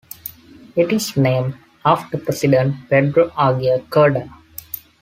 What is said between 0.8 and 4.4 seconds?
is named after President Pedro Aguirre Cerda.